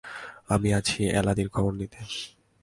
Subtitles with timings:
[0.49, 1.99] আমি আছি এলাদির খবর নিতে।